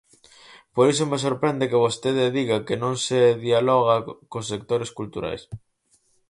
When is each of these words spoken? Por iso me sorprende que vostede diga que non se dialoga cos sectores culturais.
Por 0.73 0.85
iso 0.93 1.03
me 1.11 1.17
sorprende 1.25 1.69
que 1.69 1.83
vostede 1.85 2.33
diga 2.37 2.65
que 2.67 2.75
non 2.83 2.95
se 3.05 3.19
dialoga 3.45 3.95
cos 4.31 4.49
sectores 4.51 4.89
culturais. 4.99 5.41